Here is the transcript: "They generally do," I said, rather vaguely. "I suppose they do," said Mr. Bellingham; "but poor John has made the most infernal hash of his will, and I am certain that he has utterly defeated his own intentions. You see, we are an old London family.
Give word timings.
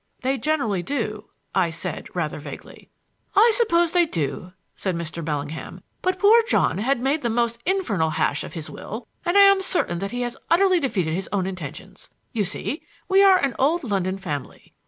"They 0.23 0.39
generally 0.39 0.81
do," 0.81 1.29
I 1.53 1.69
said, 1.69 2.07
rather 2.15 2.39
vaguely. 2.39 2.89
"I 3.35 3.51
suppose 3.53 3.91
they 3.91 4.07
do," 4.07 4.53
said 4.75 4.95
Mr. 4.95 5.23
Bellingham; 5.23 5.83
"but 6.01 6.17
poor 6.17 6.41
John 6.47 6.79
has 6.79 6.97
made 6.97 7.21
the 7.21 7.29
most 7.29 7.59
infernal 7.67 8.09
hash 8.09 8.43
of 8.43 8.53
his 8.53 8.67
will, 8.67 9.05
and 9.25 9.37
I 9.37 9.41
am 9.41 9.61
certain 9.61 9.99
that 9.99 10.09
he 10.09 10.21
has 10.21 10.37
utterly 10.49 10.79
defeated 10.79 11.13
his 11.13 11.29
own 11.31 11.45
intentions. 11.45 12.09
You 12.33 12.45
see, 12.45 12.81
we 13.09 13.23
are 13.23 13.37
an 13.37 13.53
old 13.59 13.83
London 13.83 14.17
family. 14.17 14.73